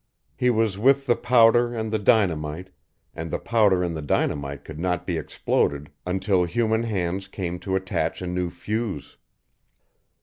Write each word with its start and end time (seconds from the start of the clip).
He 0.35 0.49
was 0.49 0.79
with 0.79 1.05
the 1.05 1.15
powder 1.15 1.75
and 1.75 1.91
the 1.91 1.99
dynamite, 1.99 2.71
and 3.13 3.29
the 3.29 3.37
powder 3.37 3.83
and 3.83 3.95
the 3.95 4.01
dynamite 4.01 4.65
could 4.65 4.79
not 4.79 5.05
be 5.05 5.15
exploded 5.15 5.91
until 6.07 6.43
human 6.45 6.81
hands 6.81 7.27
came 7.27 7.59
to 7.59 7.75
attach 7.75 8.19
a 8.19 8.25
new 8.25 8.49
fuse. 8.49 9.17